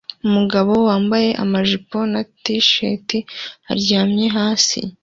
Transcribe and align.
Umugabo 0.27 0.71
wambaye 0.87 1.29
amajipo 1.43 1.97
na 2.11 2.21
t-shirt 2.43 3.09
aryamye 3.71 4.25
hasi 4.37 4.79